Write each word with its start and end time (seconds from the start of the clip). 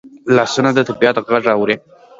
لاسونه 0.35 0.69
د 0.73 0.79
طبیعت 0.89 1.15
غږ 1.31 1.45
اوري 1.55 1.75